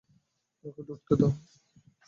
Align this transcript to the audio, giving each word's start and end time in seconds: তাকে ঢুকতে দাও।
তাকে 0.65 0.81
ঢুকতে 0.87 1.13
দাও। 1.15 1.31